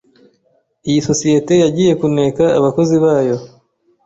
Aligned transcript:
Iyi 0.87 0.99
sosiyete 1.07 1.53
yagiye 1.63 1.91
kuneka 2.01 2.43
abakozi 2.59 2.95
bayo. 3.03 3.37